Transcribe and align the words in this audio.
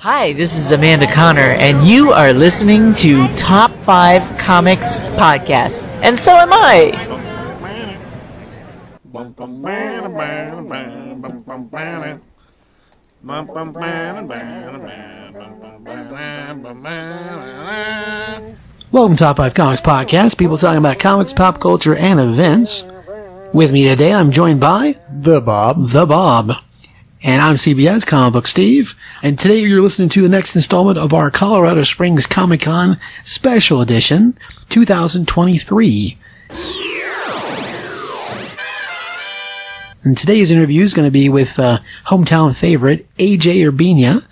Hi, 0.00 0.32
this 0.32 0.56
is 0.56 0.72
Amanda 0.72 1.06
Conner, 1.12 1.50
and 1.60 1.86
you 1.86 2.10
are 2.10 2.32
listening 2.32 2.94
to 2.94 3.28
Top 3.36 3.70
5 3.84 4.38
Comics 4.38 4.96
Podcast. 4.96 5.88
And 6.02 6.18
so 6.18 6.32
am 6.32 6.48
I! 6.54 6.96
Welcome 18.90 19.16
to 19.16 19.18
Top 19.18 19.36
5 19.36 19.52
Comics 19.52 19.82
Podcast, 19.82 20.38
people 20.38 20.56
talking 20.56 20.78
about 20.78 20.98
comics, 20.98 21.34
pop 21.34 21.60
culture, 21.60 21.96
and 21.96 22.18
events. 22.18 22.90
With 23.52 23.70
me 23.70 23.86
today, 23.86 24.14
I'm 24.14 24.30
joined 24.30 24.60
by 24.60 24.98
The 25.10 25.42
Bob. 25.42 25.88
The 25.88 26.06
Bob. 26.06 26.52
And 27.22 27.42
I'm 27.42 27.56
CBS 27.56 28.06
Comic 28.06 28.32
Book 28.32 28.46
Steve. 28.46 28.94
And 29.22 29.38
today 29.38 29.58
you're 29.58 29.82
listening 29.82 30.08
to 30.10 30.22
the 30.22 30.28
next 30.28 30.56
installment 30.56 30.96
of 30.96 31.12
our 31.12 31.30
Colorado 31.30 31.82
Springs 31.82 32.26
Comic 32.26 32.62
Con 32.62 32.98
Special 33.26 33.82
Edition 33.82 34.38
2023. 34.70 36.16
And 40.02 40.16
today's 40.16 40.50
interview 40.50 40.82
is 40.82 40.94
going 40.94 41.06
to 41.06 41.12
be 41.12 41.28
with 41.28 41.58
uh, 41.58 41.80
hometown 42.06 42.56
favorite 42.56 43.06
AJ 43.18 43.70
Urbina. 43.70 44.26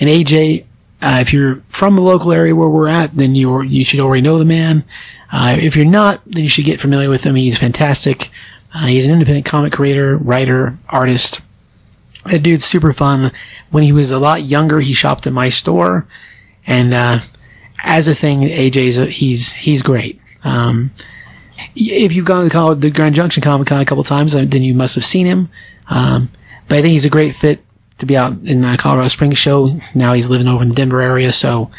And 0.00 0.10
AJ, 0.10 0.64
uh, 1.02 1.18
if 1.20 1.32
you're 1.32 1.62
from 1.68 1.94
the 1.94 2.02
local 2.02 2.32
area 2.32 2.56
where 2.56 2.68
we're 2.68 2.88
at, 2.88 3.14
then 3.14 3.36
you 3.36 3.62
you 3.62 3.84
should 3.84 4.00
already 4.00 4.22
know 4.22 4.40
the 4.40 4.44
man. 4.44 4.82
Uh, 5.30 5.56
if 5.60 5.76
you're 5.76 5.84
not, 5.86 6.22
then 6.26 6.42
you 6.42 6.48
should 6.48 6.64
get 6.64 6.80
familiar 6.80 7.08
with 7.08 7.22
him. 7.22 7.36
He's 7.36 7.56
fantastic. 7.58 8.30
Uh, 8.74 8.86
he's 8.86 9.06
an 9.06 9.12
independent 9.12 9.46
comic 9.46 9.72
creator, 9.72 10.16
writer, 10.16 10.76
artist. 10.88 11.40
That 12.30 12.42
dude's 12.42 12.64
super 12.64 12.92
fun. 12.92 13.32
When 13.70 13.82
he 13.82 13.92
was 13.92 14.10
a 14.10 14.18
lot 14.18 14.42
younger, 14.42 14.80
he 14.80 14.92
shopped 14.92 15.26
at 15.26 15.32
my 15.32 15.48
store, 15.48 16.06
and 16.66 16.92
uh, 16.92 17.20
as 17.84 18.08
a 18.08 18.14
thing, 18.14 18.40
AJ's 18.42 18.98
a, 18.98 19.06
he's 19.06 19.52
he's 19.52 19.82
great. 19.82 20.20
Um, 20.44 20.90
if 21.74 22.12
you've 22.12 22.26
gone 22.26 22.48
to 22.48 22.74
the, 22.74 22.74
the 22.74 22.90
Grand 22.90 23.14
Junction 23.14 23.42
Comic 23.42 23.68
Con 23.68 23.80
a 23.80 23.84
couple 23.84 24.04
times, 24.04 24.34
uh, 24.34 24.44
then 24.46 24.62
you 24.62 24.74
must 24.74 24.94
have 24.94 25.04
seen 25.04 25.26
him. 25.26 25.48
Um, 25.88 26.30
but 26.68 26.78
I 26.78 26.82
think 26.82 26.92
he's 26.92 27.04
a 27.04 27.10
great 27.10 27.34
fit 27.34 27.64
to 27.98 28.06
be 28.06 28.16
out 28.16 28.32
in 28.44 28.60
the 28.60 28.76
Colorado 28.78 29.08
Springs 29.08 29.38
show. 29.38 29.78
Now 29.94 30.12
he's 30.12 30.28
living 30.28 30.48
over 30.48 30.62
in 30.62 30.68
the 30.68 30.74
Denver 30.74 31.00
area, 31.00 31.32
so 31.32 31.70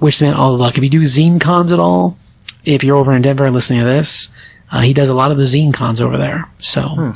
wish 0.00 0.18
the 0.18 0.26
man 0.26 0.34
all 0.34 0.52
the 0.52 0.62
luck. 0.62 0.76
If 0.76 0.84
you 0.84 0.90
do 0.90 1.02
zine 1.02 1.40
cons 1.40 1.72
at 1.72 1.78
all, 1.78 2.16
if 2.64 2.82
you're 2.82 2.96
over 2.96 3.12
in 3.12 3.22
Denver 3.22 3.44
and 3.44 3.54
listening 3.54 3.80
to 3.80 3.86
this, 3.86 4.28
uh, 4.72 4.80
he 4.80 4.92
does 4.92 5.08
a 5.08 5.14
lot 5.14 5.30
of 5.30 5.36
the 5.36 5.44
zine 5.44 5.72
cons 5.72 6.00
over 6.00 6.16
there. 6.16 6.48
So 6.58 7.12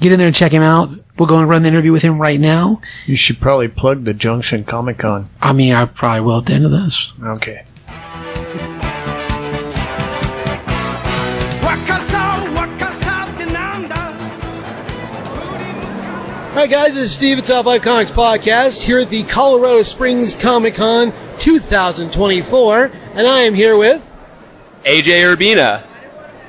get 0.00 0.12
in 0.12 0.18
there 0.18 0.28
and 0.28 0.36
check 0.36 0.52
him 0.52 0.62
out. 0.62 0.90
We'll 1.20 1.26
go 1.26 1.38
and 1.38 1.50
run 1.50 1.60
the 1.60 1.68
interview 1.68 1.92
with 1.92 2.00
him 2.00 2.18
right 2.18 2.40
now. 2.40 2.80
You 3.04 3.14
should 3.14 3.40
probably 3.40 3.68
plug 3.68 4.04
the 4.04 4.14
Junction 4.14 4.64
Comic 4.64 4.96
Con. 4.96 5.28
I 5.42 5.52
mean, 5.52 5.74
I 5.74 5.84
probably 5.84 6.22
will 6.22 6.38
at 6.38 6.46
the 6.46 6.54
end 6.54 6.64
of 6.64 6.70
this. 6.70 7.12
Okay. 7.22 7.66
Hi 16.54 16.66
guys, 16.66 16.94
this 16.94 17.04
is 17.04 17.12
Steve 17.12 17.36
at 17.36 17.44
Top 17.44 17.66
5 17.66 17.82
Comics 17.82 18.10
Podcast 18.10 18.80
here 18.82 19.00
at 19.00 19.10
the 19.10 19.22
Colorado 19.24 19.82
Springs 19.82 20.34
Comic 20.34 20.76
Con 20.76 21.12
2024, 21.38 22.84
and 23.12 23.26
I 23.26 23.40
am 23.40 23.52
here 23.52 23.76
with 23.76 24.10
AJ 24.84 25.36
Urbina. 25.36 25.84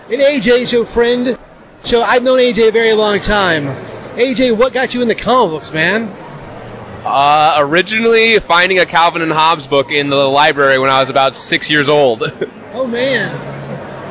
an 0.07 0.19
AJ 0.19 0.69
show 0.69 0.85
friend. 0.85 1.37
So 1.81 2.03
I've 2.03 2.23
known 2.23 2.39
AJ 2.39 2.69
a 2.69 2.71
very 2.71 2.93
long 2.93 3.19
time. 3.19 3.90
AJ, 4.15 4.57
what 4.57 4.73
got 4.73 4.93
you 4.93 5.01
into 5.01 5.15
comic 5.15 5.51
books, 5.51 5.71
man? 5.71 6.09
Uh, 7.03 7.55
originally 7.59 8.39
finding 8.39 8.77
a 8.79 8.85
Calvin 8.85 9.21
and 9.21 9.31
Hobbes 9.31 9.67
book 9.67 9.89
in 9.89 10.09
the 10.09 10.15
library 10.15 10.77
when 10.77 10.89
I 10.89 10.99
was 10.99 11.09
about 11.09 11.35
six 11.35 11.69
years 11.69 11.89
old. 11.89 12.23
Oh 12.73 12.87
man. 12.87 13.29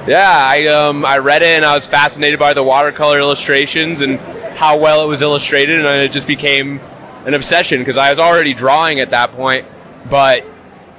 yeah, 0.07 0.31
I 0.31 0.67
um 0.67 1.03
I 1.07 1.17
read 1.17 1.41
it 1.41 1.47
and 1.57 1.65
I 1.65 1.75
was 1.75 1.87
fascinated 1.87 2.39
by 2.39 2.53
the 2.53 2.63
watercolor 2.63 3.19
illustrations 3.19 4.03
and 4.03 4.21
how 4.55 4.77
well 4.79 5.03
it 5.03 5.09
was 5.09 5.23
illustrated, 5.23 5.81
and 5.81 6.03
it 6.03 6.13
just 6.13 6.27
became 6.27 6.79
an 7.25 7.33
obsession 7.33 7.81
because 7.81 7.97
I 7.97 8.11
was 8.11 8.19
already 8.19 8.53
drawing 8.53 9.01
at 9.01 9.11
that 9.11 9.33
point, 9.33 9.65
but 10.11 10.45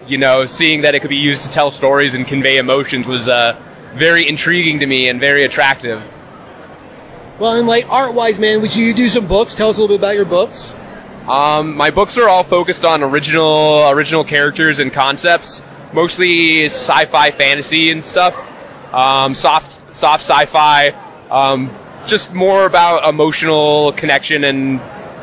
you 0.07 0.17
know, 0.17 0.47
seeing 0.47 0.81
that 0.81 0.95
it 0.95 1.01
could 1.01 1.11
be 1.11 1.17
used 1.17 1.43
to 1.43 1.51
tell 1.51 1.69
stories 1.69 2.15
and 2.15 2.25
convey 2.25 2.57
emotions 2.57 3.05
was 3.05 3.29
uh, 3.29 3.55
very 3.93 4.27
intriguing 4.27 4.79
to 4.79 4.87
me 4.87 5.07
and 5.07 5.19
very 5.19 5.43
attractive. 5.43 6.01
Well, 7.39 7.57
and 7.57 7.67
like 7.67 7.89
art-wise, 7.89 8.37
man, 8.39 8.61
would 8.61 8.75
you 8.75 8.93
do 8.93 9.09
some 9.09 9.27
books? 9.27 9.55
Tell 9.55 9.69
us 9.69 9.77
a 9.77 9.81
little 9.81 9.95
bit 9.95 10.01
about 10.01 10.15
your 10.15 10.25
books. 10.25 10.75
Um, 11.27 11.75
my 11.75 11.91
books 11.91 12.17
are 12.17 12.27
all 12.27 12.43
focused 12.43 12.83
on 12.83 13.03
original 13.03 13.89
original 13.89 14.23
characters 14.23 14.79
and 14.79 14.91
concepts, 14.91 15.61
mostly 15.93 16.65
sci-fi, 16.65 17.31
fantasy, 17.31 17.91
and 17.91 18.03
stuff. 18.03 18.35
Um, 18.93 19.33
soft 19.33 19.93
soft 19.93 20.23
sci-fi, 20.23 20.89
um, 21.29 21.73
just 22.05 22.33
more 22.33 22.65
about 22.65 23.07
emotional 23.07 23.91
connection 23.93 24.43
and 24.43 24.81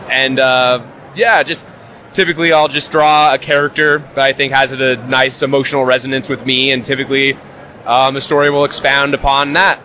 and 0.08 0.38
uh, 0.38 0.82
yeah, 1.14 1.42
just 1.42 1.66
typically 2.14 2.52
I'll 2.52 2.69
just 2.69 2.90
draw 2.90 3.34
a 3.34 3.38
character 3.38 3.98
that 4.14 4.25
I 4.25 4.32
think 4.32 4.52
has 4.52 4.72
a 4.72 4.96
nice 5.08 5.42
emotional 5.42 5.84
resonance 5.84 6.28
with 6.28 6.46
me, 6.46 6.70
and 6.70 6.86
typically 6.86 7.36
um, 7.84 8.14
the 8.14 8.20
story 8.20 8.50
will 8.50 8.64
expound 8.64 9.14
upon 9.14 9.52
that. 9.54 9.80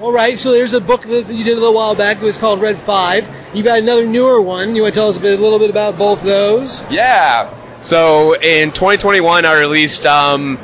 All 0.00 0.12
right, 0.12 0.38
so 0.38 0.52
there's 0.52 0.74
a 0.74 0.80
book 0.80 1.02
that 1.02 1.28
you 1.28 1.42
did 1.42 1.58
a 1.58 1.60
little 1.60 1.74
while 1.74 1.96
back. 1.96 2.18
It 2.18 2.22
was 2.22 2.38
called 2.38 2.60
Red 2.60 2.78
Five. 2.78 3.28
You 3.52 3.64
got 3.64 3.80
another 3.80 4.06
newer 4.06 4.40
one. 4.40 4.76
You 4.76 4.82
want 4.82 4.94
to 4.94 5.00
tell 5.00 5.08
us 5.08 5.16
a, 5.16 5.20
bit, 5.20 5.36
a 5.36 5.42
little 5.42 5.58
bit 5.58 5.70
about 5.70 5.98
both 5.98 6.22
those? 6.22 6.84
Yeah. 6.88 7.52
So 7.82 8.36
in 8.36 8.70
2021, 8.70 9.44
I 9.44 9.58
released 9.58 10.06
um, 10.06 10.56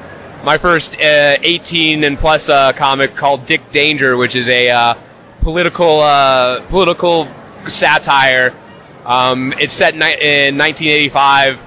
my 0.45 0.57
first 0.57 0.95
uh, 1.01 1.37
18 1.43 2.05
and 2.05 2.17
plus 2.17 2.49
uh, 2.49 2.73
comic 2.75 3.17
called 3.17 3.45
Dick 3.45 3.73
Danger, 3.73 4.17
which 4.17 4.37
is 4.37 4.49
a 4.49 4.71
uh, 4.71 4.95
political 5.41 5.99
uh, 5.99 6.61
political 6.69 7.27
satire. 7.67 8.55
Um, 9.05 9.53
it's 9.59 9.75
set 9.75 9.95
ni- 9.95 10.21
in 10.21 10.57
1985 10.57 11.61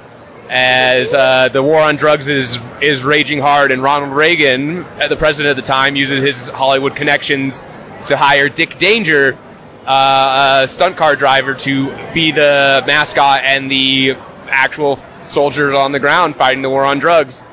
as 0.49 1.13
uh, 1.13 1.49
the 1.49 1.61
war 1.61 1.79
on 1.79 1.95
drugs 1.95 2.27
is 2.27 2.59
is 2.81 3.03
raging 3.03 3.39
hard, 3.39 3.71
and 3.71 3.83
Ronald 3.83 4.13
Reagan, 4.13 4.83
uh, 4.83 5.07
the 5.07 5.15
president 5.15 5.57
at 5.57 5.61
the 5.61 5.67
time, 5.67 5.95
uses 5.95 6.21
his 6.21 6.49
Hollywood 6.49 6.95
connections 6.95 7.61
to 8.07 8.15
hire 8.15 8.47
Dick 8.49 8.77
Danger, 8.77 9.37
uh, 9.85 10.61
a 10.63 10.67
stunt 10.67 10.95
car 10.95 11.15
driver, 11.15 11.53
to 11.53 11.87
be 12.13 12.31
the 12.31 12.83
mascot 12.87 13.41
and 13.43 13.69
the 13.69 14.15
actual 14.47 14.97
soldiers 15.25 15.73
on 15.75 15.91
the 15.91 15.99
ground 15.99 16.35
fighting 16.35 16.61
the 16.61 16.69
war 16.69 16.85
on 16.85 16.99
drugs. 16.99 17.43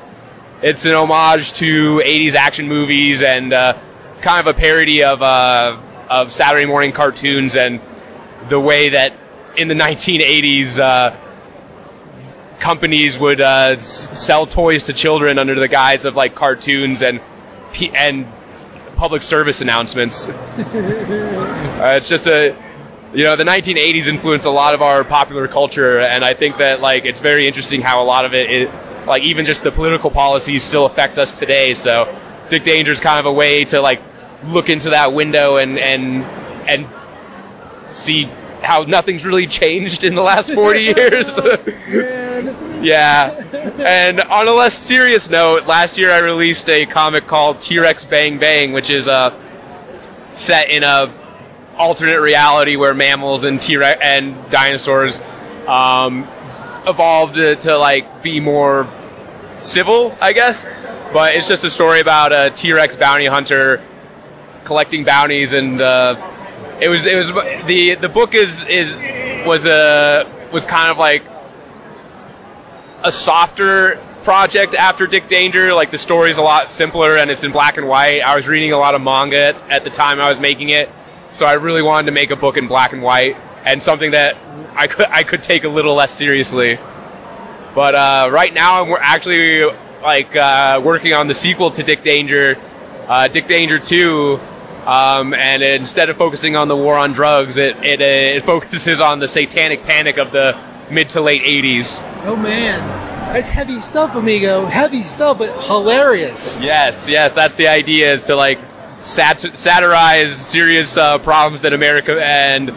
It's 0.61 0.85
an 0.85 0.93
homage 0.93 1.53
to 1.53 1.97
80s 1.99 2.33
action 2.33 2.67
movies 2.67 3.21
and 3.21 3.51
uh, 3.51 3.77
kind 4.21 4.47
of 4.47 4.55
a 4.55 4.57
parody 4.57 5.03
of 5.03 5.21
uh, 5.21 5.77
of 6.09 6.31
Saturday 6.31 6.65
morning 6.65 6.91
cartoons 6.91 7.55
and 7.55 7.81
the 8.47 8.59
way 8.59 8.89
that 8.89 9.13
in 9.57 9.67
the 9.67 9.73
1980s 9.73 10.79
uh, 10.79 11.15
companies 12.59 13.17
would 13.19 13.41
uh, 13.41 13.73
s- 13.77 14.19
sell 14.19 14.45
toys 14.45 14.83
to 14.83 14.93
children 14.93 15.37
under 15.37 15.55
the 15.55 15.67
guise 15.67 16.05
of 16.05 16.15
like 16.15 16.35
cartoons 16.35 17.01
and 17.01 17.21
p- 17.73 17.91
and 17.95 18.27
public 18.95 19.21
service 19.21 19.61
announcements. 19.61 20.27
uh, 20.29 21.93
it's 21.97 22.09
just 22.09 22.27
a 22.27 22.55
you 23.13 23.23
know 23.23 23.35
the 23.35 23.43
1980s 23.43 24.07
influenced 24.07 24.45
a 24.45 24.49
lot 24.49 24.73
of 24.73 24.81
our 24.81 25.03
popular 25.03 25.47
culture, 25.47 25.99
and 25.99 26.23
I 26.23 26.33
think 26.33 26.57
that 26.57 26.81
like 26.81 27.05
it's 27.05 27.19
very 27.19 27.47
interesting 27.47 27.81
how 27.81 28.03
a 28.03 28.05
lot 28.05 28.25
of 28.25 28.33
it, 28.33 28.49
it 28.49 28.71
like 29.05 29.23
even 29.23 29.45
just 29.45 29.63
the 29.63 29.71
political 29.71 30.09
policies 30.11 30.63
still 30.63 30.85
affect 30.85 31.17
us 31.17 31.31
today. 31.31 31.73
So 31.73 32.13
Dick 32.49 32.63
Danger 32.63 32.91
is 32.91 32.99
kind 32.99 33.19
of 33.19 33.25
a 33.25 33.31
way 33.33 33.65
to 33.65 33.81
like 33.81 34.01
look 34.45 34.69
into 34.69 34.89
that 34.91 35.13
window 35.13 35.57
and 35.57 35.77
and 35.79 36.23
and 36.67 36.87
see 37.91 38.25
how 38.61 38.83
nothing's 38.83 39.25
really 39.25 39.47
changed 39.61 40.03
in 40.03 40.15
the 40.15 40.21
last 40.23 40.51
40 40.51 40.79
years. 40.97 41.27
Yeah. 42.85 43.31
And 43.79 44.21
on 44.21 44.47
a 44.47 44.51
less 44.51 44.77
serious 44.77 45.29
note, 45.29 45.65
last 45.65 45.97
year 45.97 46.11
I 46.11 46.19
released 46.19 46.69
a 46.69 46.85
comic 46.85 47.27
called 47.27 47.61
T-Rex 47.61 48.05
Bang 48.05 48.37
Bang, 48.37 48.73
which 48.73 48.89
is 48.89 49.07
uh, 49.07 49.33
set 50.33 50.69
in 50.69 50.83
a 50.83 51.11
alternate 51.77 52.21
reality 52.21 52.75
where 52.75 52.93
mammals 52.93 53.43
and 53.43 53.61
T-Rex 53.61 53.99
and 54.01 54.35
dinosaurs 54.49 55.19
um, 55.67 56.27
evolved 56.87 57.35
to, 57.35 57.55
to 57.55 57.77
like 57.77 58.21
be 58.21 58.39
more 58.39 58.87
civil, 59.57 60.15
I 60.21 60.33
guess. 60.33 60.65
But 61.11 61.35
it's 61.35 61.47
just 61.47 61.63
a 61.63 61.69
story 61.69 62.01
about 62.01 62.31
a 62.31 62.51
T-Rex 62.55 62.95
bounty 62.97 63.25
hunter 63.25 63.81
collecting 64.63 65.03
bounties, 65.03 65.53
and 65.53 65.81
uh, 65.81 66.15
it 66.79 66.89
was 66.89 67.05
it 67.05 67.15
was 67.15 67.27
the 67.65 67.95
the 67.95 68.09
book 68.09 68.35
is 68.35 68.63
is 68.65 68.97
was 69.45 69.65
a 69.65 70.29
was 70.51 70.65
kind 70.65 70.91
of 70.91 70.97
like 70.97 71.23
a 73.05 73.11
softer 73.11 74.01
project 74.23 74.73
after 74.73 75.05
Dick 75.05 75.27
Danger. 75.27 75.73
Like 75.73 75.91
the 75.91 75.97
story's 75.97 76.37
a 76.37 76.41
lot 76.41 76.71
simpler 76.71 77.15
and 77.17 77.29
it's 77.29 77.43
in 77.43 77.51
black 77.51 77.77
and 77.77 77.87
white. 77.87 78.21
I 78.21 78.35
was 78.35 78.47
reading 78.47 78.73
a 78.73 78.77
lot 78.77 78.95
of 78.95 79.01
manga 79.01 79.55
at, 79.69 79.83
the 79.83 79.91
time 79.91 80.19
I 80.19 80.27
was 80.29 80.39
making 80.39 80.69
it, 80.69 80.89
so 81.31 81.45
I 81.45 81.53
really 81.53 81.83
wanted 81.83 82.07
to 82.07 82.11
make 82.11 82.31
a 82.31 82.35
book 82.35 82.57
in 82.57 82.67
black 82.67 82.91
and 82.91 83.03
white 83.03 83.37
and 83.63 83.81
something 83.81 84.11
that 84.11 84.35
I 84.75 84.87
could 84.87 85.05
I 85.05 85.23
could 85.23 85.43
take 85.43 85.63
a 85.63 85.69
little 85.69 85.93
less 85.93 86.11
seriously. 86.11 86.79
But 87.75 87.93
uh, 87.93 88.29
right 88.31 88.53
now, 88.53 88.83
I'm 88.83 88.97
actually 88.99 89.63
like 90.01 90.35
uh, 90.35 90.81
working 90.83 91.13
on 91.13 91.27
the 91.27 91.33
sequel 91.33 91.69
to 91.71 91.83
Dick 91.83 92.03
Danger, 92.03 92.57
uh, 93.07 93.27
Dick 93.27 93.47
Danger 93.47 93.79
Two, 93.79 94.39
um, 94.85 95.33
and 95.33 95.61
instead 95.61 96.09
of 96.09 96.17
focusing 96.17 96.55
on 96.55 96.67
the 96.67 96.75
war 96.75 96.97
on 96.97 97.11
drugs, 97.11 97.57
it 97.57 97.75
it, 97.83 98.01
uh, 98.01 98.37
it 98.37 98.43
focuses 98.43 98.99
on 99.01 99.19
the 99.19 99.27
satanic 99.27 99.83
panic 99.83 100.17
of 100.17 100.31
the 100.31 100.57
mid 100.89 101.09
to 101.11 101.21
late 101.21 101.43
'80s. 101.43 102.01
Oh 102.25 102.35
man, 102.35 102.79
that's 103.33 103.49
heavy 103.49 103.79
stuff, 103.81 104.15
amigo. 104.15 104.65
Heavy 104.65 105.03
stuff, 105.03 105.39
but 105.39 105.51
hilarious. 105.65 106.59
Yes, 106.59 107.09
yes, 107.09 107.33
that's 107.33 107.53
the 107.55 107.67
idea 107.67 108.13
is 108.13 108.23
to 108.25 108.35
like 108.35 108.59
sat- 109.01 109.57
satirize 109.57 110.35
serious 110.35 110.97
uh, 110.97 111.17
problems 111.19 111.61
that 111.61 111.73
America 111.73 112.23
and 112.23 112.73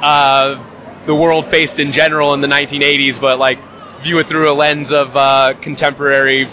uh, 0.00 0.62
the 1.06 1.14
world 1.14 1.46
faced 1.46 1.78
in 1.78 1.92
general 1.92 2.34
in 2.34 2.40
the 2.40 2.48
1980s, 2.48 3.20
but 3.20 3.38
like 3.38 3.58
view 4.00 4.18
it 4.18 4.26
through 4.26 4.50
a 4.50 4.54
lens 4.54 4.92
of 4.92 5.16
uh, 5.16 5.54
contemporary, 5.60 6.48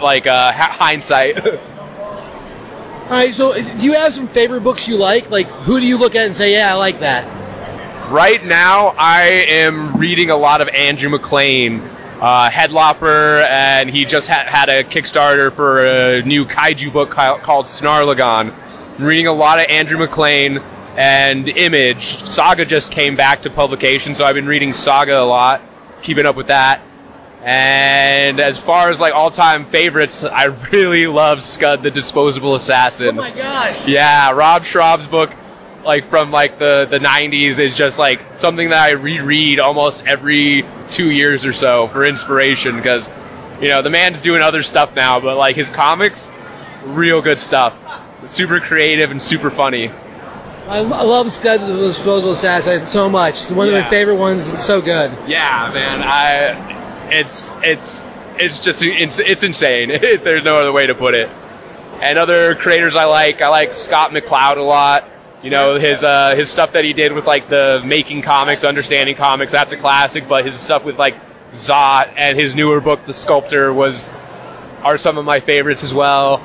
like 0.00 0.26
uh, 0.26 0.52
ha- 0.52 0.76
hindsight. 0.78 1.46
All 1.46 3.18
right, 3.18 3.34
so 3.34 3.54
do 3.54 3.84
you 3.84 3.92
have 3.92 4.14
some 4.14 4.26
favorite 4.26 4.62
books 4.62 4.88
you 4.88 4.96
like? 4.96 5.30
Like, 5.30 5.46
who 5.46 5.78
do 5.80 5.86
you 5.86 5.98
look 5.98 6.14
at 6.14 6.26
and 6.26 6.34
say, 6.34 6.52
"Yeah, 6.52 6.72
I 6.72 6.74
like 6.76 7.00
that"? 7.00 7.41
Right 8.12 8.44
now, 8.44 8.94
I 8.98 9.22
am 9.48 9.96
reading 9.96 10.28
a 10.28 10.36
lot 10.36 10.60
of 10.60 10.68
Andrew 10.68 11.08
MacLean. 11.08 11.80
Uh, 12.20 12.50
Headlopper, 12.50 13.42
and 13.48 13.88
he 13.88 14.04
just 14.04 14.28
ha- 14.28 14.44
had 14.46 14.68
a 14.68 14.84
Kickstarter 14.84 15.50
for 15.50 15.84
a 15.84 16.22
new 16.22 16.44
kaiju 16.44 16.92
book 16.92 17.10
ca- 17.10 17.38
called 17.38 17.66
Snarlagon. 17.66 18.52
I'm 18.98 19.04
reading 19.04 19.26
a 19.26 19.32
lot 19.32 19.58
of 19.58 19.64
Andrew 19.70 19.96
MacLean 19.98 20.58
and 20.96 21.48
Image. 21.48 22.22
Saga 22.22 22.64
just 22.66 22.92
came 22.92 23.16
back 23.16 23.40
to 23.42 23.50
publication, 23.50 24.14
so 24.14 24.24
I've 24.26 24.34
been 24.36 24.46
reading 24.46 24.72
Saga 24.74 25.20
a 25.20 25.24
lot, 25.24 25.62
keeping 26.02 26.26
up 26.26 26.36
with 26.36 26.48
that. 26.48 26.82
And 27.42 28.38
as 28.40 28.60
far 28.60 28.90
as 28.90 29.00
like 29.00 29.14
all-time 29.14 29.64
favorites, 29.64 30.22
I 30.22 30.44
really 30.70 31.06
love 31.08 31.42
Scud 31.42 31.82
the 31.82 31.90
Disposable 31.90 32.54
Assassin. 32.56 33.18
Oh 33.18 33.22
my 33.22 33.30
gosh! 33.32 33.88
Yeah, 33.88 34.30
Rob 34.32 34.62
Schrab's 34.62 35.08
book, 35.08 35.30
like 35.84 36.06
from 36.06 36.30
like 36.30 36.58
the 36.58 36.86
the 36.88 36.98
'90s, 36.98 37.58
is 37.58 37.76
just 37.76 37.98
like 37.98 38.20
something 38.34 38.70
that 38.70 38.82
I 38.82 38.90
reread 38.92 39.60
almost 39.60 40.06
every 40.06 40.64
two 40.90 41.10
years 41.10 41.44
or 41.44 41.52
so 41.52 41.88
for 41.88 42.04
inspiration 42.04 42.76
because 42.76 43.10
you 43.60 43.68
know 43.68 43.82
the 43.82 43.90
man's 43.90 44.20
doing 44.20 44.42
other 44.42 44.62
stuff 44.62 44.94
now, 44.94 45.20
but 45.20 45.36
like 45.36 45.56
his 45.56 45.70
comics, 45.70 46.30
real 46.84 47.22
good 47.22 47.38
stuff. 47.38 47.76
Super 48.26 48.60
creative 48.60 49.10
and 49.10 49.20
super 49.20 49.50
funny. 49.50 49.88
I, 50.68 50.78
I 50.78 51.02
love 51.02 51.26
the 51.26 51.58
Disposable 51.58 52.32
Assassin 52.32 52.86
so 52.86 53.10
much. 53.10 53.34
It's 53.34 53.52
one 53.52 53.68
of 53.68 53.74
my 53.74 53.82
favorite 53.82 54.14
ones. 54.14 54.50
It's 54.50 54.64
so 54.64 54.80
good. 54.80 55.10
Yeah, 55.26 55.70
man, 55.74 56.02
I 56.02 57.10
it's 57.10 57.50
it's 57.62 58.04
it's 58.38 58.60
just 58.60 58.82
it's 58.82 59.18
it's 59.18 59.42
insane. 59.42 59.88
There's 60.00 60.44
no 60.44 60.60
other 60.60 60.72
way 60.72 60.86
to 60.86 60.94
put 60.94 61.14
it. 61.14 61.28
And 62.00 62.18
other 62.18 62.54
creators 62.54 62.96
I 62.96 63.04
like, 63.04 63.40
I 63.40 63.48
like 63.48 63.74
Scott 63.74 64.10
McCloud 64.10 64.56
a 64.56 64.62
lot. 64.62 65.08
You 65.42 65.50
know 65.50 65.78
his 65.78 66.04
uh, 66.04 66.36
his 66.36 66.48
stuff 66.48 66.72
that 66.72 66.84
he 66.84 66.92
did 66.92 67.12
with 67.12 67.26
like 67.26 67.48
the 67.48 67.82
making 67.84 68.22
comics, 68.22 68.62
understanding 68.64 69.16
comics. 69.16 69.52
That's 69.52 69.72
a 69.72 69.76
classic. 69.76 70.28
But 70.28 70.44
his 70.44 70.58
stuff 70.58 70.84
with 70.84 70.98
like 70.98 71.16
Zot 71.52 72.12
and 72.16 72.38
his 72.38 72.54
newer 72.54 72.80
book, 72.80 73.04
The 73.06 73.12
Sculptor, 73.12 73.72
was 73.72 74.08
are 74.82 74.96
some 74.96 75.18
of 75.18 75.24
my 75.24 75.40
favorites 75.40 75.82
as 75.82 75.92
well. 75.92 76.40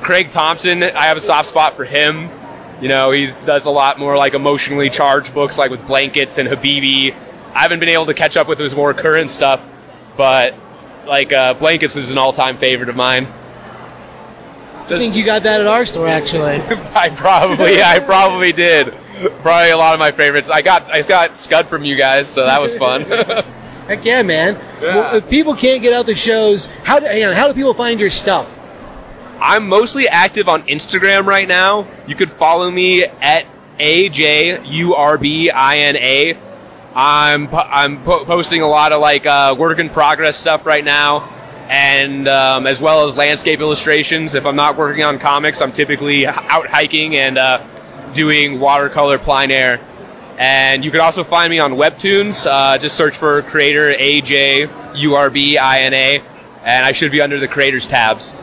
Craig 0.00 0.30
Thompson, 0.30 0.82
I 0.82 1.04
have 1.04 1.16
a 1.16 1.20
soft 1.20 1.48
spot 1.48 1.74
for 1.74 1.84
him. 1.84 2.30
You 2.80 2.88
know, 2.88 3.10
he 3.10 3.26
does 3.26 3.66
a 3.66 3.70
lot 3.70 3.98
more 3.98 4.16
like 4.16 4.34
emotionally 4.34 4.90
charged 4.90 5.34
books, 5.34 5.58
like 5.58 5.70
with 5.70 5.86
Blankets 5.86 6.38
and 6.38 6.48
Habibi. 6.48 7.14
I 7.54 7.58
haven't 7.58 7.80
been 7.80 7.90
able 7.90 8.06
to 8.06 8.14
catch 8.14 8.36
up 8.36 8.48
with 8.48 8.58
his 8.58 8.74
more 8.74 8.94
current 8.94 9.30
stuff, 9.30 9.60
but 10.16 10.54
like 11.06 11.32
uh, 11.32 11.54
Blankets 11.54 11.96
is 11.96 12.10
an 12.10 12.18
all-time 12.18 12.56
favorite 12.56 12.88
of 12.88 12.96
mine. 12.96 13.26
I 14.92 14.98
think 14.98 15.16
you 15.16 15.24
got 15.24 15.42
that 15.44 15.60
at 15.60 15.66
our 15.66 15.84
store, 15.84 16.08
actually. 16.08 16.56
I 16.94 17.10
probably, 17.10 17.82
I 17.82 17.98
probably 18.00 18.52
did. 18.52 18.94
Probably 19.42 19.70
a 19.70 19.76
lot 19.76 19.92
of 19.94 20.00
my 20.00 20.10
favorites. 20.12 20.50
I 20.50 20.62
got, 20.62 20.90
I 20.90 21.02
got 21.02 21.36
Scud 21.36 21.66
from 21.66 21.84
you 21.84 21.96
guys, 21.96 22.28
so 22.28 22.44
that 22.44 22.60
was 22.60 22.76
fun. 22.76 23.02
Heck 23.90 24.04
yeah, 24.04 24.22
man! 24.22 24.54
Yeah. 24.80 24.96
Well, 24.96 25.16
if 25.16 25.28
people 25.28 25.54
can't 25.56 25.82
get 25.82 25.92
out 25.92 26.06
the 26.06 26.14
shows, 26.14 26.66
how 26.84 27.00
do 27.00 27.06
on? 27.06 27.34
How 27.34 27.48
do 27.48 27.54
people 27.54 27.74
find 27.74 27.98
your 27.98 28.08
stuff? 28.08 28.56
I'm 29.40 29.68
mostly 29.68 30.06
active 30.06 30.48
on 30.48 30.62
Instagram 30.62 31.26
right 31.26 31.48
now. 31.48 31.88
You 32.06 32.14
could 32.14 32.30
follow 32.30 32.70
me 32.70 33.02
at 33.04 33.46
AJURBINA. 33.80 35.50
I'm 36.94 37.48
po- 37.48 37.56
I'm 37.56 38.02
po- 38.04 38.24
posting 38.24 38.62
a 38.62 38.68
lot 38.68 38.92
of 38.92 39.00
like 39.00 39.26
uh, 39.26 39.56
work 39.58 39.78
in 39.78 39.88
progress 39.90 40.36
stuff 40.36 40.66
right 40.66 40.84
now, 40.84 41.28
and 41.70 42.26
um, 42.26 42.66
as 42.66 42.82
well 42.82 43.06
as 43.06 43.16
landscape 43.16 43.60
illustrations. 43.60 44.34
If 44.34 44.44
I'm 44.44 44.56
not 44.56 44.76
working 44.76 45.04
on 45.04 45.20
comics, 45.20 45.62
I'm 45.62 45.70
typically 45.70 46.26
out 46.26 46.66
hiking 46.66 47.14
and 47.14 47.38
uh, 47.38 47.64
doing 48.12 48.58
watercolor 48.58 49.18
plein 49.18 49.52
air. 49.52 49.80
And 50.36 50.84
you 50.84 50.90
can 50.90 51.00
also 51.00 51.22
find 51.22 51.48
me 51.48 51.60
on 51.60 51.74
Webtoons. 51.74 52.44
Uh, 52.50 52.76
just 52.76 52.96
search 52.96 53.16
for 53.16 53.42
creator 53.42 53.94
AJURBINA, 53.94 54.64
and 56.64 56.86
I 56.86 56.90
should 56.90 57.12
be 57.12 57.20
under 57.20 57.38
the 57.38 57.46
creators 57.46 57.86
tabs. 57.86 58.34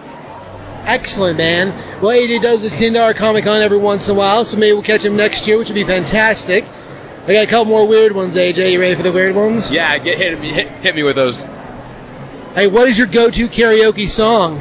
Excellent, 0.86 1.38
man. 1.38 1.70
Well, 2.02 2.16
AJ 2.16 2.42
does 2.44 2.62
this 2.62 2.80
into 2.80 3.04
our 3.04 3.14
Comic 3.14 3.44
Con 3.44 3.62
every 3.62 3.78
once 3.78 4.08
in 4.08 4.16
a 4.16 4.18
while, 4.18 4.46
so 4.46 4.56
maybe 4.56 4.72
we'll 4.72 4.84
catch 4.84 5.04
him 5.04 5.18
next 5.18 5.46
year, 5.48 5.58
which 5.58 5.68
would 5.68 5.76
be 5.76 5.84
fantastic. 5.84 6.64
I 7.26 7.34
got 7.34 7.44
a 7.44 7.48
couple 7.48 7.66
more 7.66 7.86
weird 7.86 8.14
ones, 8.14 8.38
AJ. 8.38 8.72
You 8.72 8.80
ready 8.80 8.96
for 8.96 9.04
the 9.04 9.12
weird 9.12 9.36
ones? 9.36 9.70
Yeah, 9.70 9.98
get 9.98 10.18
hit 10.18 10.40
me 10.40 10.54
hit, 10.54 10.70
hit 10.82 10.96
me 10.96 11.04
with 11.04 11.18
those. 11.18 11.46
Hey, 12.58 12.66
what 12.66 12.90
is 12.90 12.98
your 12.98 13.06
go-to 13.06 13.48
karaoke 13.48 14.10
song? 14.10 14.58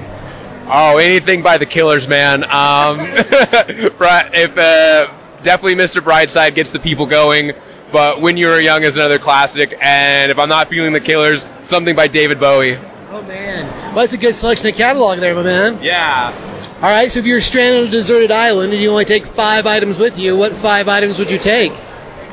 Oh, 0.66 0.98
anything 0.98 1.40
by 1.40 1.56
the 1.56 1.64
Killers, 1.64 2.06
man. 2.06 2.44
Um, 2.44 2.98
Bri- 3.96 4.28
if 4.34 4.58
uh, 4.58 5.10
definitely 5.42 5.76
Mr. 5.76 6.02
Brightside 6.02 6.54
gets 6.54 6.72
the 6.72 6.78
people 6.78 7.06
going, 7.06 7.52
but 7.90 8.20
When 8.20 8.36
You 8.36 8.48
Were 8.48 8.60
Young 8.60 8.82
is 8.82 8.98
another 8.98 9.18
classic. 9.18 9.78
And 9.80 10.30
if 10.30 10.38
I'm 10.38 10.50
not 10.50 10.68
feeling 10.68 10.92
the 10.92 11.00
Killers, 11.00 11.46
something 11.64 11.96
by 11.96 12.06
David 12.06 12.38
Bowie. 12.38 12.76
Oh 13.08 13.22
man, 13.22 13.64
well, 13.64 14.04
that's 14.04 14.12
a 14.12 14.18
good 14.18 14.34
selection 14.34 14.68
of 14.68 14.74
catalog 14.74 15.18
there, 15.18 15.34
my 15.34 15.42
man. 15.42 15.82
Yeah. 15.82 16.34
All 16.82 16.90
right, 16.90 17.10
so 17.10 17.20
if 17.20 17.24
you're 17.24 17.40
stranded 17.40 17.84
on 17.84 17.88
a 17.88 17.90
deserted 17.90 18.30
island 18.30 18.74
and 18.74 18.82
you 18.82 18.90
only 18.90 19.06
take 19.06 19.24
five 19.24 19.64
items 19.64 19.98
with 19.98 20.18
you, 20.18 20.36
what 20.36 20.52
five 20.52 20.86
items 20.86 21.18
would 21.18 21.30
you 21.30 21.38
take? 21.38 21.72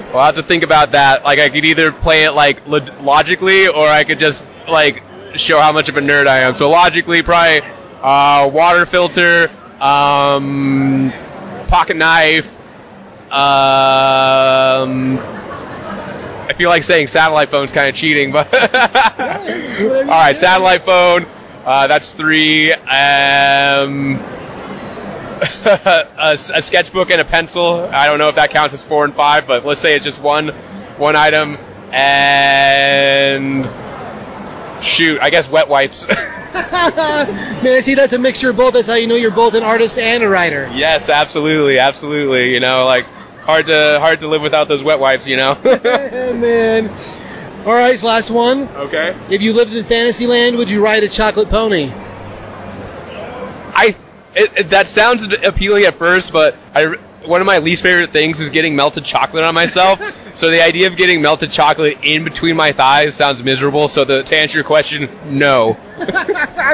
Well, 0.10 0.18
I 0.18 0.26
have 0.26 0.36
to 0.36 0.44
think 0.44 0.64
about 0.64 0.92
that. 0.92 1.24
Like, 1.24 1.40
I 1.40 1.48
could 1.48 1.64
either 1.64 1.94
play 1.94 2.26
it 2.26 2.32
like 2.32 2.68
lo- 2.68 2.86
logically, 3.00 3.70
or 3.70 3.88
I 3.88 4.04
could 4.04 4.20
just 4.20 4.44
like 4.68 5.02
show 5.36 5.60
how 5.60 5.72
much 5.72 5.90
of 5.90 5.98
a 5.98 6.02
nerd 6.02 6.28
I 6.28 6.40
am. 6.40 6.56
So 6.56 6.70
logically, 6.70 7.22
probably 7.22 7.62
uh, 8.02 8.50
water 8.54 8.86
filter, 8.86 9.50
um, 9.80 11.12
pocket 11.68 11.98
knife. 11.98 12.56
Um, 13.32 15.18
I 16.46 16.54
feel 16.56 16.70
like 16.70 16.84
saying 16.84 17.08
satellite 17.08 17.50
phone's 17.50 17.72
kind 17.72 17.90
of 17.90 17.96
cheating, 17.96 18.32
but 18.32 18.54
all 18.54 20.08
right, 20.08 20.38
satellite 20.38 20.82
phone. 20.82 21.26
Uh, 21.66 21.88
that's 21.88 22.12
three. 22.12 22.74
Um, 22.74 24.20
a, 25.66 26.34
a 26.34 26.62
sketchbook 26.62 27.10
and 27.10 27.22
a 27.22 27.26
pencil. 27.26 27.90
I 27.92 28.06
don't 28.06 28.20
know 28.20 28.30
if 28.30 28.36
that 28.36 28.52
counts 28.52 28.74
as 28.74 28.84
four 28.84 29.06
and 29.06 29.14
five, 29.14 29.48
but 29.48 29.66
let's 29.66 29.80
say 29.82 29.96
it's 29.96 30.04
just 30.06 30.22
one 30.22 30.50
one 30.98 31.16
item. 31.16 31.58
And 31.92 33.66
shoot, 34.84 35.22
I 35.22 35.30
guess 35.30 35.50
wet 35.50 35.68
wipes. 35.70 36.08
Man, 36.54 37.82
see, 37.82 37.96
that's 37.96 38.14
a 38.14 38.20
mixture 38.20 38.52
of 38.52 38.58
both. 38.58 38.74
That's 38.74 38.88
how 38.88 38.94
you 38.94 39.08
know 39.08 39.16
you're 39.16 39.32
both 39.32 39.56
an 39.56 39.64
artist 39.64 39.98
and 39.98 40.24
a 40.24 40.30
writer. 40.30 40.70
yes, 40.74 41.10
absolutely, 41.10 41.80
absolutely. 41.80 42.54
You 42.54 42.60
know, 42.60 42.86
like 42.86 43.06
hard 43.42 43.66
to 43.68 43.98
hard 44.00 44.20
to 44.20 44.28
live 44.28 44.42
without 44.42 44.68
those 44.68 44.84
wet 44.84 45.00
wipes. 45.00 45.26
You 45.26 45.38
know. 45.38 45.58
man. 45.64 46.90
All 47.66 47.74
right, 47.74 48.02
last 48.04 48.30
one. 48.30 48.68
okay. 48.76 49.16
If 49.30 49.42
you 49.42 49.54
lived 49.54 49.74
in 49.74 49.84
Fantasyland, 49.86 50.58
would 50.58 50.70
you 50.70 50.84
ride 50.84 51.04
a 51.04 51.10
chocolate 51.10 51.50
pony? 51.50 51.92
I 53.76 53.96
it, 54.36 54.52
it, 54.58 54.70
that 54.70 54.88
sounds 54.88 55.24
appealing 55.44 55.86
at 55.86 55.94
first, 55.94 56.34
but 56.34 56.56
I 56.76 56.98
one 57.26 57.42
of 57.42 57.48
my 57.48 57.60
least 57.60 57.84
favorite 57.84 58.12
things 58.12 58.40
is 58.40 58.50
getting 58.50 58.76
melted 58.76 59.06
chocolate 59.06 59.44
on 59.44 59.56
myself. 59.56 60.00
so 60.36 60.50
the 60.50 60.64
idea 60.64 60.88
of 60.88 60.98
getting 60.98 61.22
melted 61.22 61.52
chocolate 61.52 61.98
in 62.02 62.24
between 62.24 62.56
my 62.56 62.72
thighs 62.72 63.16
sounds 63.16 63.44
miserable. 63.44 63.88
So 63.88 64.04
the, 64.04 64.24
to 64.24 64.36
answer 64.36 64.58
your 64.58 64.64
question, 64.64 65.10
no. 65.26 65.78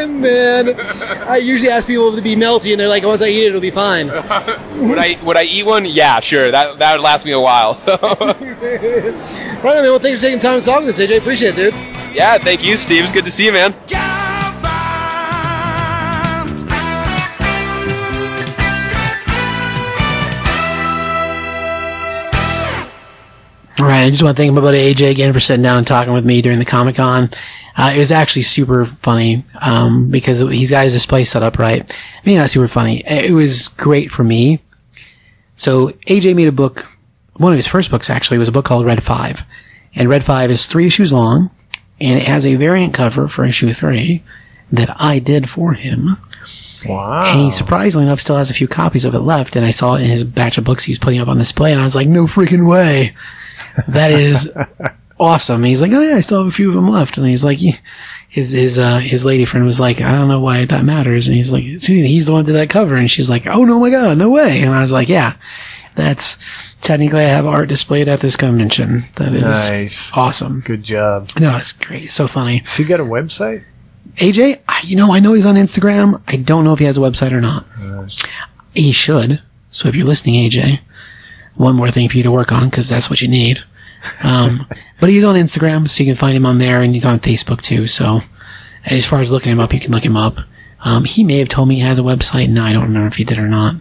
man, 0.08 0.80
I 1.28 1.38
usually 1.38 1.70
ask 1.70 1.88
people 1.88 2.16
to 2.16 2.22
be 2.22 2.36
melty, 2.36 2.72
and 2.72 2.80
they're 2.80 2.88
like, 2.88 3.04
once 3.04 3.22
I 3.22 3.28
eat 3.28 3.44
it, 3.44 3.48
it'll 3.48 3.62
be 3.62 3.72
fine. 3.72 4.08
would 4.08 4.98
I 4.98 5.20
would 5.24 5.38
I 5.38 5.44
eat 5.44 5.66
one? 5.66 5.86
Yeah, 5.86 6.20
sure. 6.20 6.52
That 6.52 6.78
that 6.80 6.96
would 6.96 7.04
last 7.04 7.26
me 7.26 7.32
a 7.32 7.40
while. 7.40 7.74
So 7.74 7.98
Right, 8.02 9.64
man. 9.64 9.84
Well, 9.84 10.00
thanks 10.00 10.20
for 10.20 10.26
taking 10.26 10.40
time 10.40 10.60
to 10.60 10.66
talk 10.66 10.82
to 10.82 10.90
us, 10.90 11.00
AJ. 11.00 11.20
Appreciate 11.20 11.58
it, 11.58 11.72
dude. 11.72 11.74
yeah, 12.16 12.38
thank 12.38 12.64
you, 12.64 12.78
Steve. 12.78 13.04
It's 13.04 13.12
good 13.12 13.26
to 13.26 13.32
see 13.32 13.46
you, 13.46 13.52
man. 13.52 13.76
Right. 23.80 24.04
I 24.04 24.10
just 24.10 24.24
want 24.24 24.36
to 24.36 24.42
thank 24.42 24.54
my 24.54 24.62
buddy 24.62 24.94
AJ 24.94 25.12
again 25.12 25.32
for 25.32 25.40
sitting 25.40 25.64
down 25.64 25.78
and 25.78 25.88
talking 25.88 26.12
with 26.12 26.26
me 26.26 26.42
during 26.42 26.60
the 26.60 26.66
Comic 26.66 26.96
Con. 26.96 27.30
Uh, 27.78 27.94
it 27.96 27.98
was 27.98 28.12
actually 28.12 28.42
super 28.42 28.86
funny 28.86 29.46
um, 29.62 30.10
because 30.10 30.42
he's 30.42 30.70
got 30.70 30.84
his 30.84 30.94
display 30.94 31.24
set 31.24 31.44
up 31.44 31.58
right. 31.58 31.90
Maybe 32.26 32.38
not 32.38 32.50
super 32.50 32.68
funny. 32.68 33.04
It 33.08 33.32
was 33.32 33.70
great 33.70 34.12
for 34.12 34.24
me. 34.24 34.60
So 35.56 35.90
AJ 36.08 36.36
made 36.36 36.50
a 36.50 36.54
book. 36.54 36.88
One 37.38 37.54
of 37.54 37.58
his 37.58 37.68
first 37.68 37.90
books 37.90 38.10
actually 38.10 38.38
was 38.38 38.50
a 38.50 38.52
book 38.52 38.66
called 38.66 38.86
Red 38.86 39.02
Five, 39.02 39.44
and 39.96 40.10
Red 40.10 40.26
Five 40.26 40.52
is 40.52 40.66
three 40.66 40.88
issues 40.88 41.14
long, 41.14 41.50
and 42.02 42.20
it 42.20 42.26
has 42.26 42.46
a 42.46 42.56
variant 42.56 42.94
cover 42.94 43.30
for 43.30 43.46
issue 43.46 43.72
three 43.72 44.24
that 44.74 44.94
I 45.00 45.20
did 45.20 45.50
for 45.50 45.72
him. 45.72 46.18
Wow. 46.86 47.24
And 47.26 47.40
he 47.42 47.52
surprisingly 47.52 48.08
enough 48.08 48.20
still 48.20 48.38
has 48.38 48.50
a 48.50 48.54
few 48.54 48.68
copies 48.68 49.06
of 49.06 49.16
it 49.16 49.20
left, 49.20 49.56
and 49.56 49.66
I 49.66 49.72
saw 49.72 49.96
it 49.96 50.02
in 50.02 50.10
his 50.10 50.24
batch 50.24 50.58
of 50.58 50.64
books 50.64 50.84
he 50.84 50.92
was 50.92 51.00
putting 51.00 51.20
up 51.20 51.28
on 51.28 51.38
display, 51.38 51.72
and 51.72 51.80
I 51.80 51.86
was 51.86 51.96
like, 51.96 52.08
no 52.08 52.26
freaking 52.26 52.70
way. 52.70 53.14
That 53.88 54.12
is 54.12 54.52
awesome. 55.20 55.64
He's 55.64 55.82
like, 55.82 55.92
oh 55.92 56.02
yeah, 56.02 56.16
I 56.18 56.22
still 56.22 56.40
have 56.44 56.48
a 56.48 56.56
few 56.56 56.70
of 56.70 56.76
them 56.76 56.90
left, 56.90 57.18
and 57.18 57.28
he's 57.28 57.44
like, 57.44 57.60
his 58.30 58.52
his 58.52 58.78
uh, 58.80 59.00
his 59.00 59.26
lady 59.26 59.46
friend 59.46 59.66
was 59.66 59.80
like, 59.80 60.02
I 60.02 60.16
don't 60.16 60.28
know 60.28 60.40
why 60.40 60.66
that 60.66 60.86
matters, 60.86 61.28
and 61.28 61.36
he's 61.38 61.52
like, 61.52 61.64
he's 61.64 62.26
the 62.26 62.32
one 62.32 62.46
that 62.46 62.52
did 62.52 62.60
that 62.60 62.70
cover, 62.70 62.96
and 62.96 63.10
she's 63.10 63.30
like, 63.30 63.48
oh 63.48 63.64
no, 63.66 63.80
my 63.80 63.90
god, 63.90 64.18
no 64.18 64.30
way, 64.30 64.62
and 64.62 64.72
I 64.72 64.82
was 64.82 64.92
like, 64.92 65.10
yeah, 65.10 65.36
that's 65.96 66.38
technically 66.82 67.20
I 67.20 67.30
have 67.30 67.46
art 67.46 67.68
displayed 67.70 68.08
at 68.08 68.20
this 68.22 68.36
convention. 68.36 69.04
That 69.18 69.34
is 69.34 69.42
Nice. 69.44 70.16
awesome. 70.16 70.62
Good 70.62 70.84
job. 70.84 71.28
No, 71.40 71.56
it's 71.58 71.72
great, 71.74 72.12
so 72.12 72.28
funny. 72.28 72.64
So 72.64 72.84
you 72.84 72.88
got 72.90 73.00
a 73.02 73.04
website? 73.06 73.64
AJ, 74.16 74.60
I- 74.68 74.82
you 74.84 74.96
know, 74.96 75.12
I 75.14 75.20
know 75.20 75.34
he's 75.34 75.46
on 75.46 75.56
Instagram. 75.56 76.22
I 76.28 76.38
don't 76.38 76.64
know 76.64 76.74
if 76.74 76.80
he 76.80 76.86
has 76.86 76.98
a 76.98 77.02
website 77.02 77.32
or 77.32 77.42
not. 77.42 77.66
He 78.74 78.92
should. 78.92 79.42
So 79.72 79.88
if 79.90 79.96
you're 79.96 80.06
listening, 80.08 80.36
AJ, 80.50 80.80
one 81.56 81.76
more 81.76 81.92
thing 81.92 82.08
for 82.10 82.18
you 82.18 82.24
to 82.24 82.32
work 82.32 82.52
on 82.52 82.70
because 82.70 82.88
that's 82.90 83.10
what 83.10 83.22
you 83.22 83.28
need. 83.28 83.64
Um, 84.24 84.66
but 85.00 85.10
he's 85.10 85.24
on 85.26 85.36
Instagram, 85.36 85.90
so 85.90 86.04
you 86.04 86.10
can 86.10 86.16
find 86.18 86.36
him 86.36 86.46
on 86.46 86.58
there, 86.58 86.82
and 86.82 86.94
he's 86.94 87.06
on 87.06 87.20
Facebook 87.20 87.62
too. 87.62 87.88
So 87.88 88.22
as 88.86 89.06
far 89.06 89.20
as 89.20 89.32
looking 89.32 89.52
him 89.52 89.60
up, 89.60 89.74
you 89.74 89.80
can 89.80 89.92
look 89.92 90.06
him 90.06 90.18
up. 90.18 90.40
Um, 90.86 91.04
he 91.04 91.24
may 91.24 91.38
have 91.40 91.50
told 91.50 91.68
me 91.68 91.76
he 91.76 91.82
has 91.82 92.00
a 92.00 92.04
website, 92.04 92.46
and 92.46 92.58
I 92.60 92.72
don't 92.74 92.84
remember 92.84 93.08
if 93.08 93.16
he 93.16 93.24
did 93.26 93.38
or 93.38 93.48
not. 93.48 93.76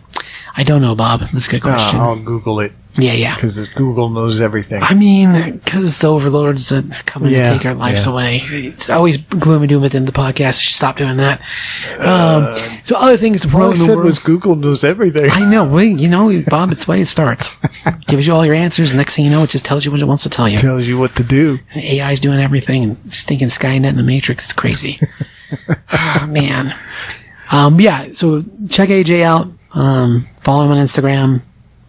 I 0.56 0.64
don't 0.64 0.82
know, 0.82 0.94
Bob. 0.96 1.20
That's 1.32 1.46
a 1.46 1.50
good 1.50 1.62
Uh, 1.64 1.74
question. 1.74 2.00
I'll 2.00 2.18
Google 2.18 2.58
it 2.60 2.72
yeah, 2.98 3.12
yeah. 3.12 3.34
because 3.34 3.68
Google 3.68 4.08
knows 4.08 4.40
everything. 4.40 4.82
I 4.82 4.94
mean, 4.94 5.58
because 5.58 5.98
the 5.98 6.08
overlords 6.08 6.68
that 6.68 7.02
come 7.06 7.24
in 7.26 7.32
Yeah, 7.32 7.52
and 7.52 7.60
take 7.60 7.66
our 7.66 7.74
lives 7.74 8.06
yeah. 8.06 8.12
away. 8.12 8.40
It's 8.42 8.90
always 8.90 9.16
gloom 9.16 9.62
and 9.62 9.68
doom 9.68 9.82
within 9.82 10.04
the 10.04 10.12
podcast. 10.12 10.54
Stop 10.54 10.96
doing 10.96 11.16
that. 11.18 11.40
Um, 11.98 12.56
so 12.84 12.96
other 12.96 13.16
things 13.16 13.42
to 13.42 13.48
I 13.48 13.50
promote 13.50 13.74
in 13.74 13.80
the 13.80 13.86
said 13.86 13.98
was 13.98 14.18
Google 14.18 14.56
knows 14.56 14.84
everything. 14.84 15.30
I 15.30 15.48
know. 15.50 15.64
Well, 15.64 15.84
you 15.84 16.08
know, 16.08 16.30
Bob, 16.48 16.72
it's 16.72 16.84
the 16.84 16.90
way 16.92 17.00
it 17.02 17.06
starts. 17.06 17.56
Gives 18.06 18.26
you 18.26 18.32
all 18.34 18.44
your 18.44 18.54
answers. 18.54 18.94
Next 18.94 19.16
thing 19.16 19.24
you 19.24 19.30
know, 19.30 19.42
it 19.44 19.50
just 19.50 19.64
tells 19.64 19.84
you 19.84 19.90
what 19.90 20.00
it 20.00 20.06
wants 20.06 20.22
to 20.24 20.30
tell 20.30 20.48
you. 20.48 20.58
Tells 20.58 20.86
you 20.86 20.98
what 20.98 21.14
to 21.16 21.24
do. 21.24 21.58
AI's 21.76 22.20
doing 22.20 22.38
everything 22.40 22.82
and 22.84 23.12
stinking 23.12 23.48
Skynet 23.48 23.88
and 23.88 23.98
the 23.98 24.02
Matrix. 24.02 24.44
It's 24.44 24.52
crazy. 24.52 24.98
oh, 25.92 26.26
man. 26.30 26.74
Um, 27.50 27.80
yeah, 27.80 28.08
so 28.12 28.44
check 28.68 28.88
AJ 28.90 29.22
out. 29.22 29.48
Um, 29.72 30.28
follow 30.42 30.64
him 30.64 30.72
on 30.72 30.78
Instagram. 30.84 31.42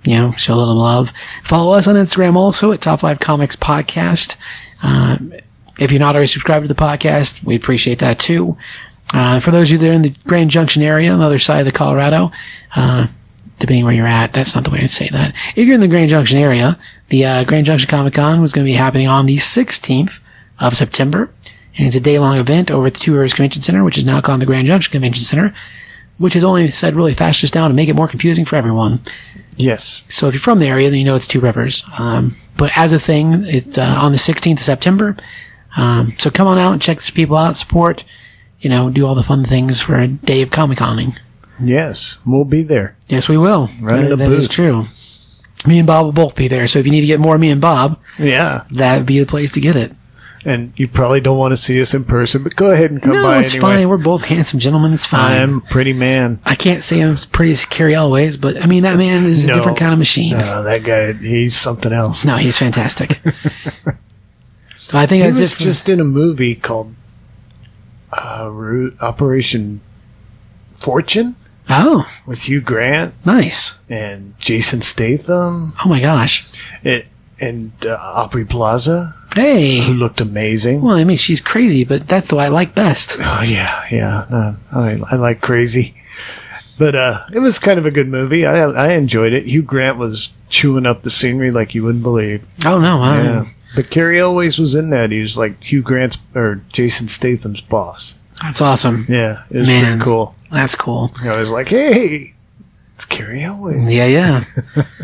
You 0.06 0.16
know, 0.16 0.32
show 0.34 0.54
a 0.54 0.56
little 0.56 0.76
love. 0.76 1.12
Follow 1.44 1.76
us 1.76 1.88
on 1.88 1.96
Instagram 1.96 2.36
also 2.36 2.72
at 2.72 2.82
Top 2.82 3.02
5 3.02 3.20
Comics 3.20 3.56
Podcast. 3.56 4.38
Um, 4.82 5.34
if 5.80 5.92
you're 5.92 6.00
not 6.00 6.16
already 6.16 6.28
subscribed 6.28 6.64
to 6.68 6.74
the 6.74 6.80
podcast, 6.80 7.44
we 7.44 7.56
appreciate 7.56 8.00
that 8.00 8.20
too. 8.20 8.58
Uh, 9.14 9.40
for 9.40 9.52
those 9.52 9.70
of 9.70 9.74
you 9.74 9.78
that 9.80 9.90
are 9.90 9.94
in 9.94 10.02
the 10.04 10.14
Grand 10.26 10.52
Junction 10.52 10.84
area, 10.84 11.12
on 11.12 11.20
the 11.20 11.26
other 11.26 11.40
side 11.40 11.60
of 11.60 11.66
the 11.66 11.72
Colorado, 11.72 12.32
uh, 12.76 13.08
depending 13.58 13.84
where 13.84 13.94
you're 13.94 14.08
at, 14.08 14.34
that's 14.34 14.56
not 14.56 14.64
the 14.64 14.70
way 14.70 14.80
to 14.80 14.88
say 14.88 15.10
that. 15.10 15.34
If 15.56 15.66
you're 15.66 15.76
in 15.76 15.82
the 15.82 15.88
Grand 15.88 16.10
Junction 16.10 16.38
area, 16.38 16.78
the 17.10 17.26
uh, 17.26 17.44
Grand 17.44 17.66
Junction 17.66 17.90
Comic 17.90 18.14
Con 18.14 18.42
was 18.42 18.54
going 18.54 18.66
to 18.66 18.72
be 18.72 18.78
happening 18.78 19.08
on 19.08 19.26
the 19.26 19.38
16th 19.38 20.22
of 20.60 20.78
September. 20.78 21.30
And 21.78 21.88
it's 21.88 21.96
a 21.96 22.02
day 22.02 22.20
long 22.20 22.38
event 22.38 22.72
over 22.72 22.88
at 22.88 22.94
the 22.94 23.00
Two 23.00 23.14
Rivers 23.14 23.34
Convention 23.34 23.62
Center, 23.62 23.84
which 23.84 23.98
is 23.98 24.06
now 24.06 24.22
called 24.22 24.42
the 24.42 24.46
Grand 24.46 24.68
Junction 24.68 24.92
Convention 24.92 25.24
Center, 25.24 25.54
which 26.20 26.36
is 26.36 26.44
only 26.44 26.70
said 26.70 26.96
really 26.96 27.14
fast 27.16 27.42
this 27.42 27.50
down 27.52 27.70
to 27.70 27.76
make 27.76 27.90
it 27.90 27.96
more 27.96 28.08
confusing 28.08 28.46
for 28.46 28.56
everyone. 28.56 29.02
Yes. 29.58 30.06
So 30.08 30.28
if 30.28 30.34
you're 30.36 30.40
from 30.42 30.60
the 30.60 30.68
area, 30.68 30.90
then 30.90 31.00
you 31.00 31.06
know 31.06 31.16
it's 31.16 31.28
Two 31.28 31.40
Rivers. 31.40 31.84
Um, 31.98 32.36
but 32.58 32.72
as 32.78 32.94
a 32.94 33.00
thing, 33.00 33.44
it's 33.46 33.78
uh, 33.78 34.00
on 34.02 34.12
the 34.12 34.18
16th 34.18 34.54
of 34.54 34.60
September. 34.60 35.18
Um, 35.76 36.14
so 36.18 36.30
come 36.30 36.48
on 36.48 36.58
out 36.58 36.74
and 36.74 36.82
check 36.82 36.98
these 36.98 37.10
people 37.10 37.36
out, 37.36 37.58
support, 37.58 38.04
you 38.60 38.70
know, 38.70 38.90
do 38.90 39.06
all 39.06 39.16
the 39.16 39.24
fun 39.24 39.44
things 39.46 39.82
for 39.82 39.96
a 39.98 40.08
day 40.08 40.42
of 40.42 40.52
Comic 40.52 40.78
Coning. 40.78 41.18
Yes. 41.62 42.18
We'll 42.26 42.46
be 42.46 42.64
there. 42.64 42.96
Yes, 43.08 43.28
we 43.28 43.38
will. 43.38 43.70
Right 43.82 44.00
in 44.04 44.10
That- 44.10 44.18
that 44.18 44.32
is 44.32 44.48
true. 44.48 44.86
Me 45.68 45.78
and 45.80 45.88
Bob 45.88 46.06
will 46.06 46.14
both 46.14 46.36
be 46.36 46.48
there. 46.48 46.68
So 46.68 46.80
if 46.80 46.86
you 46.86 46.92
need 46.92 47.02
to 47.02 47.08
get 47.08 47.20
more 47.20 47.36
of 47.36 47.42
me 47.42 47.50
and 47.52 47.60
Bob, 47.60 48.00
Yeah. 48.18 48.64
that 48.72 48.98
would 48.98 49.06
be 49.06 49.20
the 49.20 49.26
place 49.26 49.52
to 49.52 49.60
get 49.62 49.76
it. 49.76 49.92
And 50.46 50.72
you 50.78 50.88
probably 50.88 51.20
don't 51.20 51.38
want 51.38 51.52
to 51.52 51.58
see 51.58 51.82
us 51.82 51.94
in 51.94 52.06
person, 52.06 52.44
but 52.44 52.56
go 52.56 52.72
ahead 52.72 52.92
and 52.92 53.02
come 53.02 53.12
no, 53.14 53.24
by 53.24 53.40
it's 53.40 53.56
anyway. 53.56 53.62
fine. 53.76 53.90
We're 53.90 53.98
both 53.98 54.24
handsome 54.24 54.60
gentlemen. 54.60 54.94
It's 54.94 55.06
fine. 55.06 55.42
I'm 55.42 55.58
a 55.58 55.62
pretty 55.62 55.92
man. 55.92 56.40
I 56.46 56.56
can't 56.56 56.82
say 56.84 57.02
I'm 57.02 57.14
as 57.14 57.26
pretty 57.26 57.52
as 57.52 57.66
Cary 57.66 57.94
Elwes, 57.94 58.38
but 58.38 58.62
I 58.64 58.66
mean 58.66 58.84
that 58.84 58.98
man 58.98 59.26
is 59.26 59.46
No. 59.46 59.54
a 59.54 59.56
different 59.58 59.78
kind 59.78 59.92
of 59.92 60.00
machine. 60.00 60.32
No, 60.38 60.64
that 60.64 60.84
guy, 60.84 61.12
he's 61.14 61.58
something 61.58 61.92
else. 61.92 62.24
No, 62.24 62.38
he's 62.38 62.58
fantastic. 62.58 63.20
I 64.94 65.06
think 65.06 65.24
He 65.24 65.30
was 65.42 65.56
just 65.58 65.90
in 65.90 66.00
a 66.00 66.04
movie 66.06 66.56
called 66.56 66.96
uh, 68.12 68.50
Operation 69.02 69.82
Fortune 70.74 71.36
oh, 71.70 72.10
with 72.26 72.44
Hugh 72.44 72.62
Grant 72.62 73.14
nice. 73.26 73.78
and 73.90 74.34
Jason 74.40 74.82
Statham 74.82 75.74
Oh 75.86 75.90
my 75.90 76.00
gosh. 76.00 76.48
it, 76.84 77.06
and 77.40 77.72
uh, 77.86 77.98
Aubrey 78.02 78.46
Plaza, 78.46 79.14
who 79.40 79.94
looked 79.94 80.22
amazing. 80.22 80.82
Well, 80.82 80.96
I 80.96 81.04
mean, 81.04 81.18
she's 81.18 81.42
crazy, 81.42 81.84
but 81.84 82.08
that's 82.08 82.28
the 82.28 82.36
way 82.36 82.46
I 82.46 82.50
like 82.50 82.76
best. 82.76 83.18
Oh 83.20 83.42
yeah, 83.42 83.84
yeah. 83.92 84.56
I, 84.72 85.00
I 85.12 85.16
like 85.16 85.42
crazy, 85.42 85.96
but 86.78 86.96
uh, 86.96 87.26
it 87.34 87.40
was 87.40 87.60
kind 87.60 87.80
of 87.80 87.86
a 87.86 87.92
good 87.92 88.08
movie. 88.08 88.46
I 88.46 88.64
I 88.64 88.94
enjoyed 88.94 89.34
it. 89.34 89.46
Hugh 89.48 89.62
Grant 89.64 89.98
was 89.98 90.34
chewing 90.50 90.86
up 90.86 91.04
the 91.04 91.10
scenery 91.10 91.52
like 91.52 91.74
you 91.76 91.84
wouldn't 91.84 92.04
believe. 92.04 92.44
Oh 92.66 92.80
no, 92.80 93.02
I, 93.02 93.22
Yeah, 93.22 93.46
but 93.76 93.90
Cary 93.90 94.20
Elwes 94.20 94.58
was 94.60 94.76
in 94.76 94.90
that. 94.92 95.12
He 95.12 95.20
was 95.20 95.38
like 95.38 95.62
Hugh 95.64 95.82
Grant's 95.82 96.18
or 96.36 96.62
Jason 96.72 97.08
Statham's 97.08 97.62
boss. 97.62 98.18
that's 98.42 98.62
awesome. 98.62 99.06
Yeah, 99.10 99.44
it 99.50 99.58
was 99.58 99.68
Man. 99.68 99.86
pretty 99.86 100.04
cool. 100.04 100.36
That's 100.52 100.76
cool. 100.76 101.12
I 101.22 101.38
was 101.38 101.52
like, 101.52 101.68
hey, 101.70 102.34
it's 102.96 103.06
Carrie 103.06 103.42
Elway 103.42 103.92
Yeah, 103.94 104.06
yeah. 104.08 104.44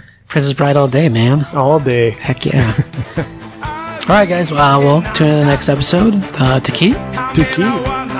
Princess 0.28 0.54
Bride 0.54 0.76
all 0.76 0.88
day, 0.88 1.08
man. 1.08 1.46
all 1.54 1.80
day. 1.80 2.10
Heck 2.10 2.46
yeah. 2.46 2.74
all 4.08 4.16
right, 4.16 4.30
guys. 4.30 4.52
Well, 4.52 4.82
we'll 4.82 5.02
tune 5.14 5.30
in 5.30 5.40
the 5.40 5.46
next 5.46 5.68
episode. 5.68 6.14
Uh, 6.36 6.60
to 6.60 6.72
keep. 6.72 6.94
To 6.94 7.44
keep. 7.56 8.15